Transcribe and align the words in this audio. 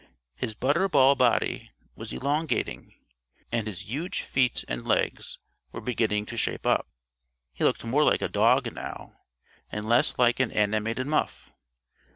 His 0.33 0.55
butter 0.55 0.89
ball 0.89 1.13
body 1.13 1.69
was 1.95 2.11
elongating, 2.11 2.95
and 3.51 3.67
his 3.67 3.87
huge 3.87 4.23
feet 4.23 4.65
and 4.67 4.87
legs 4.87 5.37
were 5.71 5.79
beginning 5.79 6.25
to 6.25 6.37
shape 6.37 6.65
up. 6.65 6.87
He 7.53 7.63
looked 7.63 7.85
more 7.85 8.03
like 8.03 8.23
a 8.23 8.27
dog 8.27 8.73
now, 8.73 9.19
and 9.71 9.87
less 9.87 10.17
like 10.17 10.39
an 10.39 10.51
animated 10.51 11.05
muff. 11.05 11.51